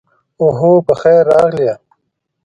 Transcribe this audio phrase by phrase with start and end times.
[0.41, 1.71] اوهو، پخیر راغلې.